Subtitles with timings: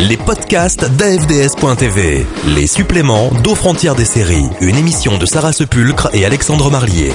[0.00, 2.24] Les podcasts d'AFDS.tv.
[2.46, 4.46] Les suppléments d'aux frontières des séries.
[4.60, 7.12] Une émission de Sarah Sepulcre et Alexandre Marlier.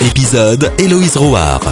[0.00, 1.62] Épisode Héloïse Rouard.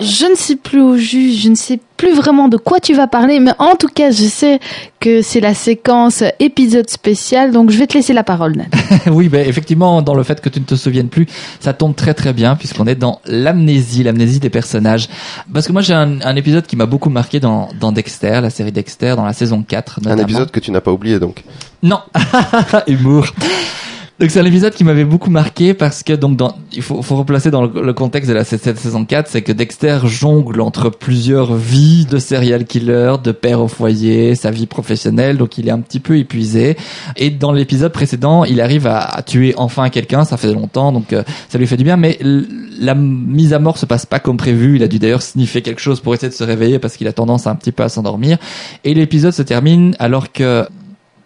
[0.00, 3.08] Je ne sais plus au juste, je ne sais plus vraiment de quoi tu vas
[3.08, 4.60] parler, mais en tout cas, je sais
[5.00, 8.72] que c'est la séquence épisode spécial, donc je vais te laisser la parole, Ned.
[9.10, 11.26] oui, ben effectivement, dans le fait que tu ne te souviennes plus,
[11.58, 15.08] ça tombe très très bien puisqu'on est dans l'amnésie, l'amnésie des personnages.
[15.52, 18.50] Parce que moi, j'ai un, un épisode qui m'a beaucoup marqué dans, dans Dexter, la
[18.50, 20.00] série Dexter, dans la saison 4.
[20.06, 21.42] Un épisode que tu n'as pas oublié donc.
[21.82, 22.00] Non,
[22.86, 23.26] humour.
[24.20, 27.14] Donc c'est un épisode qui m'avait beaucoup marqué parce que donc dans, il faut, faut
[27.14, 32.04] replacer dans le, contexte de la saison 4, c'est que Dexter jongle entre plusieurs vies
[32.04, 36.00] de serial killer, de père au foyer, sa vie professionnelle, donc il est un petit
[36.00, 36.76] peu épuisé.
[37.16, 41.22] Et dans l'épisode précédent, il arrive à, tuer enfin quelqu'un, ça fait longtemps, donc euh,
[41.48, 41.96] ça lui fait du bien.
[41.96, 42.18] Mais
[42.80, 44.76] la mise à mort se passe pas comme prévu.
[44.76, 47.12] Il a dû d'ailleurs sniffer quelque chose pour essayer de se réveiller parce qu'il a
[47.12, 48.38] tendance un petit peu à s'endormir.
[48.82, 50.66] Et l'épisode se termine alors que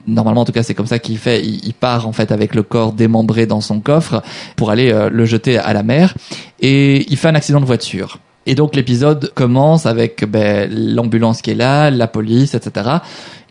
[0.07, 1.45] normalement en tout cas c'est comme ça qu'il fait.
[1.45, 4.23] Il, part en fait avec le corps démembré dans son coffre
[4.57, 6.15] pour aller euh, le jeter à la mer.
[6.61, 8.19] Et il fait un accident de voiture.
[8.47, 12.99] Et donc l'épisode commence avec ben, l'ambulance qui est là la police etc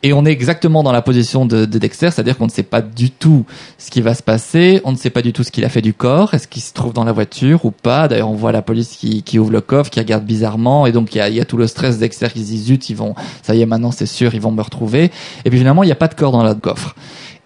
[0.04, 2.82] et on est exactement dans la position de, de Dexter, c'est-à-dire qu'on ne sait pas
[2.82, 3.46] du tout
[3.78, 5.82] ce qui va se passer, on ne sait pas du tout ce qu'il a fait
[5.82, 8.08] du corps, est-ce qu'il se trouve dans la voiture ou pas.
[8.08, 11.34] D'ailleurs, on voit la police qui, ouvre le coffre, qui regarde bizarrement, et donc il
[11.34, 13.66] y a, tout le stress de Dexter qui se dit ils vont, ça y est,
[13.66, 15.12] maintenant c'est sûr, ils vont me retrouver.
[15.46, 16.96] Et puis finalement, il n'y a pas de corps dans le coffre.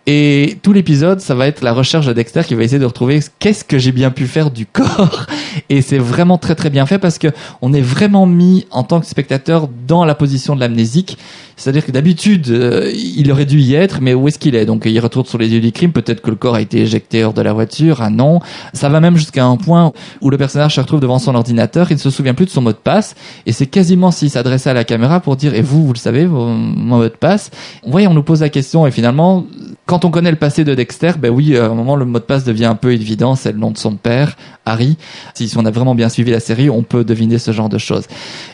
[0.08, 3.22] Et tout l'épisode, ça va être la recherche de Dexter qui va essayer de retrouver
[3.40, 5.26] qu'est-ce que j'ai bien pu faire du corps.
[5.70, 7.30] Et c'est vraiment très très bien fait parce que
[7.62, 11.18] on est vraiment mis en tant que spectateur dans la position de l'amnésique.
[11.58, 14.66] C'est-à-dire que d'habitude, euh, il aurait dû y être, mais où est-ce qu'il est?
[14.66, 15.92] Donc il retourne sur les lieux du crime.
[15.92, 18.02] Peut-être que le corps a été éjecté hors de la voiture.
[18.02, 18.42] Ah non.
[18.74, 21.92] Ça va même jusqu'à un point où le personnage se retrouve devant son ordinateur.
[21.92, 23.16] Il ne se souvient plus de son mot de passe.
[23.46, 26.28] Et c'est quasiment s'il s'adressait à la caméra pour dire, et vous, vous le savez,
[26.28, 27.52] mon mot de passe.
[27.88, 29.46] Voyez, on nous pose la question et finalement,
[29.86, 32.24] quand on connaît le passé de Dexter, ben oui, à un moment, le mot de
[32.24, 33.36] passe devient un peu évident.
[33.36, 34.36] C'est le nom de son père,
[34.66, 34.98] Harry.
[35.34, 37.78] Si, si on a vraiment bien suivi la série, on peut deviner ce genre de
[37.78, 38.06] choses.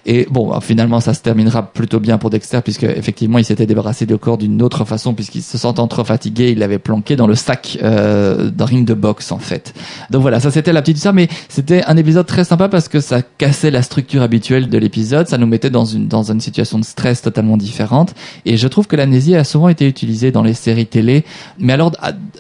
[0.06, 4.06] Et bon, finalement, ça se terminera plutôt bien pour Dexter puisque effectivement, il s'était débarrassé
[4.06, 7.36] du corps d'une autre façon puisqu'il se sentant trop fatigué, il l'avait planqué dans le
[7.36, 9.74] sac euh, d'un ring de boxe en fait.
[10.09, 13.00] Donc voilà, ça c'était la petite histoire, mais c'était un épisode très sympa parce que
[13.00, 16.80] ça cassait la structure habituelle de l'épisode, ça nous mettait dans une dans une situation
[16.80, 18.14] de stress totalement différente.
[18.46, 21.21] Et je trouve que l'amnésie a souvent été utilisée dans les séries télé,
[21.59, 21.92] mais alors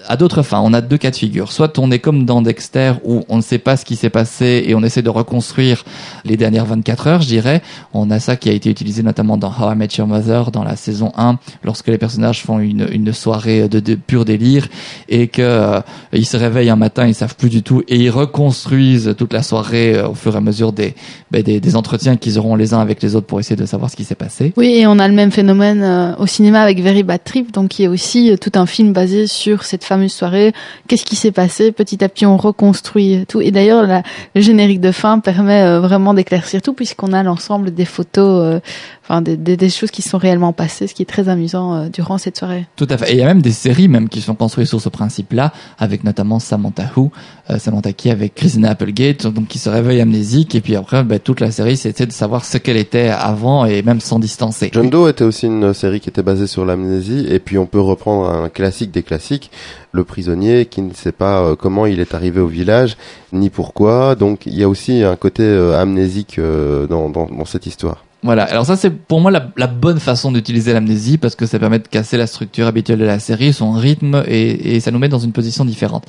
[0.07, 0.61] à, d'autres fins.
[0.63, 1.51] On a deux cas de figure.
[1.51, 4.63] Soit on est comme dans Dexter où on ne sait pas ce qui s'est passé
[4.67, 5.83] et on essaie de reconstruire
[6.25, 7.61] les dernières 24 heures, je dirais.
[7.93, 10.63] On a ça qui a été utilisé notamment dans How I Met Your Mother, dans
[10.63, 14.67] la saison 1, lorsque les personnages font une, soirée de, pur délire
[15.09, 15.81] et que euh,
[16.13, 19.43] ils se réveillent un matin, ils savent plus du tout et ils reconstruisent toute la
[19.43, 20.95] soirée euh, au fur et à mesure des,
[21.29, 23.89] ben, des, des entretiens qu'ils auront les uns avec les autres pour essayer de savoir
[23.89, 24.53] ce qui s'est passé.
[24.57, 27.69] Oui, et on a le même phénomène euh, au cinéma avec Very Bad Trip, donc
[27.69, 30.53] qui est aussi euh, tout un film basé sur cette fameuse soirée.
[30.87, 31.71] Qu'est-ce qui s'est passé?
[31.71, 33.41] Petit à petit, on reconstruit tout.
[33.41, 34.03] Et d'ailleurs, la-
[34.35, 38.59] le générique de fin permet euh, vraiment d'éclaircir tout, puisqu'on a l'ensemble des photos, euh,
[39.03, 41.89] enfin des, des, des choses qui sont réellement passées, ce qui est très amusant euh,
[41.89, 42.65] durant cette soirée.
[42.75, 43.11] Tout à fait.
[43.11, 46.03] Et il y a même des séries même qui sont construites sur ce principe-là, avec
[46.03, 47.11] notamment Samantha Who,
[47.49, 51.19] euh, Samantha Key avec Christina Applegate, donc qui se réveille amnésique, et puis après, ben,
[51.19, 54.69] toute la série, c'était de savoir ce qu'elle était avant, et même sans distancer.
[54.73, 57.79] John Doe était aussi une série qui était basée sur l'amnésie et puis on peut
[57.81, 59.49] reprendre un classique des classiques,
[59.91, 62.95] le prisonnier qui ne sait pas euh, comment il est arrivé au village
[63.33, 64.13] ni pourquoi.
[64.13, 68.05] Donc il y a aussi un côté euh, amnésique euh, dans, dans, cette histoire.
[68.21, 68.43] Voilà.
[68.43, 71.79] Alors ça, c'est pour moi la, la bonne façon d'utiliser l'amnésie parce que ça permet
[71.79, 75.09] de casser la structure habituelle de la série, son rythme et, et ça nous met
[75.09, 76.05] dans une position différente.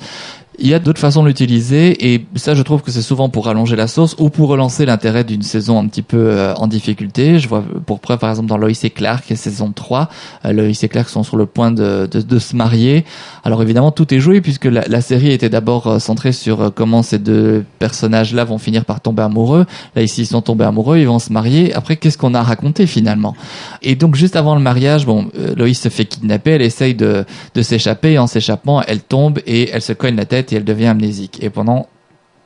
[0.59, 3.45] Il y a d'autres façons de l'utiliser et ça, je trouve que c'est souvent pour
[3.45, 7.39] rallonger la sauce ou pour relancer l'intérêt d'une saison un petit peu euh, en difficulté.
[7.39, 10.09] Je vois pour preuve, par exemple, dans Lois et Clark, saison 3,
[10.45, 13.03] euh, Lois et Clark sont sur le point de, de, de se marier.
[13.43, 16.69] Alors évidemment, tout est joué puisque la, la série était d'abord euh, centrée sur euh,
[16.73, 19.65] comment ces deux personnages-là vont finir par tomber amoureux.
[19.95, 21.73] Là, ici, ils sont tombés amoureux, ils vont se marier.
[21.73, 23.35] Après, qu'est-ce qu'on a raconté finalement?
[23.81, 27.25] Et donc, juste avant le mariage, bon, euh, Lois se fait kidnapper, elle essaye de,
[27.55, 28.13] de s'échapper.
[28.13, 31.43] Et en s'échappant, elle tombe et elle se cogne la tête et elle devient amnésique.
[31.43, 31.87] Et pendant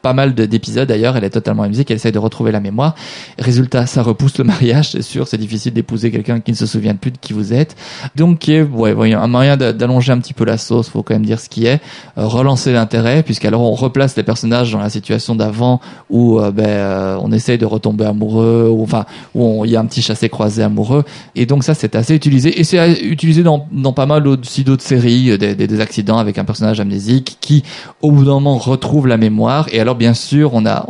[0.02, 2.96] pas mal de- d'épisodes d'ailleurs, elle est totalement amnésique, elle essaye de retrouver la mémoire.
[3.40, 6.96] Résultat, ça repousse le mariage, c'est sûr, c'est difficile d'épouser quelqu'un qui ne se souvient
[6.96, 7.76] plus de qui vous êtes.
[8.16, 11.26] Donc, est, ouais, ouais, un moyen d'allonger un petit peu la sauce, faut quand même
[11.26, 11.82] dire ce qui est,
[12.18, 16.66] euh, relancer l'intérêt, puisqu'alors on replace les personnages dans la situation d'avant où euh, ben,
[16.66, 19.06] euh, on essaye de retomber amoureux, ou enfin
[19.36, 21.04] où il y a un petit chassé-croisé amoureux,
[21.36, 23.60] et donc ça c'est assez utilisé, et c'est euh, utilisé dans,
[23.94, 27.64] pas mal aussi d'autres séries, euh, des, accidents avec un personnage amnésique qui,
[28.02, 30.86] au bout d'un moment, retrouve la mémoire, et alors bien sûr, on a,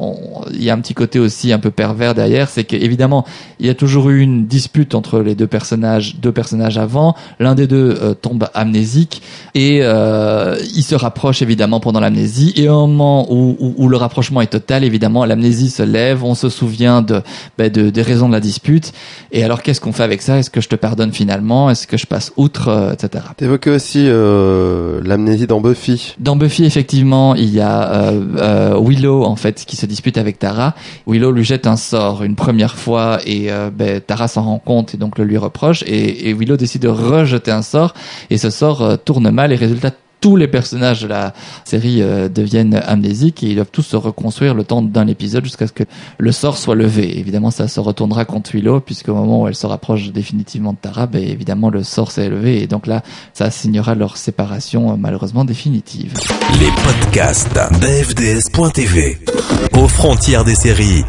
[0.58, 3.26] il y a un petit côté aussi un peu pervers derrière, c'est qu'évidemment,
[3.60, 7.16] il y a toujours eu une dispute entre les deux personnages, deux personnages avant.
[7.40, 9.22] L'un des deux euh, tombe amnésique
[9.56, 12.54] et euh, il se rapproche évidemment pendant l'amnésie.
[12.56, 16.36] Et au moment où, où, où, le rapprochement est total, évidemment, l'amnésie se lève, on
[16.36, 17.22] se souvient de,
[17.58, 18.94] ben, de des raisons de la dispute.
[19.32, 20.38] Et alors, qu'est-ce qu'on fait avec ça?
[20.38, 21.70] Est-ce que je te pardonne finalement?
[21.70, 23.24] Est-ce que je passe outre, euh, etc.
[23.36, 26.16] T'évoquais aussi euh, l'amnésie dans Buffy.
[26.20, 30.40] Dans Buffy, effectivement, il y a euh, Willow en fait qui se dispute avec
[31.06, 34.94] Willow lui jette un sort une première fois et euh, ben, Tara s'en rend compte
[34.94, 35.84] et donc le lui reproche.
[35.84, 37.94] Et, et Willow décide de rejeter un sort.
[38.30, 39.92] Et ce sort euh, tourne mal et résultat
[40.28, 41.34] tous les personnages de la
[41.64, 45.68] série euh, deviennent amnésiques et ils doivent tous se reconstruire le temps d'un épisode jusqu'à
[45.68, 45.86] ce que
[46.18, 47.18] le sort soit levé.
[47.18, 51.08] Évidemment, ça se retournera contre Willow puisqu'au moment où elle se rapproche définitivement de Tara,
[51.08, 53.04] ben, évidemment, le sort s'est levé et donc là,
[53.34, 56.12] ça signera leur séparation euh, malheureusement définitive.
[56.60, 59.20] Les podcasts d'AFDS.tv
[59.78, 61.06] aux frontières des séries.